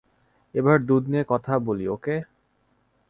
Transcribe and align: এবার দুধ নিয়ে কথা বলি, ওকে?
এবার 0.55 0.77
দুধ 0.79 1.03
নিয়ে 1.07 1.25
কথা 1.29 1.53
বলি, 1.59 1.85
ওকে? 1.87 2.15